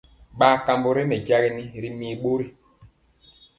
Bar 0.39 0.55
kambɔ 0.65 0.89
ré 0.97 1.03
mɛjagini 1.09 1.63
ri 1.81 1.89
mir 1.99 2.15
bori. 2.21 2.47